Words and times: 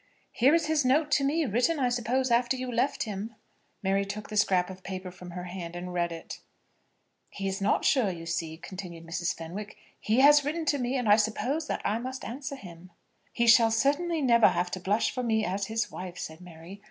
"Here 0.31 0.55
is 0.55 0.65
his 0.65 0.83
note 0.83 1.11
to 1.11 1.23
me, 1.23 1.45
written, 1.45 1.79
I 1.79 1.89
suppose, 1.89 2.31
after 2.31 2.57
you 2.57 2.71
left 2.71 3.03
him." 3.03 3.35
Mary 3.83 4.03
took 4.03 4.29
the 4.29 4.35
scrap 4.35 4.71
of 4.71 4.81
paper 4.81 5.11
from 5.11 5.29
her 5.29 5.43
hand 5.43 5.75
and 5.75 5.93
read 5.93 6.11
it. 6.11 6.39
"He 7.29 7.47
is 7.47 7.61
not 7.61 7.85
sure, 7.85 8.09
you 8.09 8.25
see," 8.25 8.57
continued 8.57 9.05
Mrs. 9.05 9.35
Fenwick. 9.37 9.77
"He 9.99 10.21
has 10.21 10.43
written 10.43 10.65
to 10.65 10.79
me, 10.79 10.95
and 10.97 11.07
I 11.07 11.17
suppose 11.17 11.67
that 11.67 11.83
I 11.85 11.99
must 11.99 12.25
answer 12.25 12.55
him." 12.55 12.89
"He 13.31 13.45
shall 13.45 13.69
certainly 13.69 14.23
never 14.23 14.47
have 14.47 14.71
to 14.71 14.79
blush 14.79 15.11
for 15.11 15.21
me 15.21 15.45
as 15.45 15.67
his 15.67 15.91
wife," 15.91 16.17
said 16.17 16.41
Mary. 16.41 16.79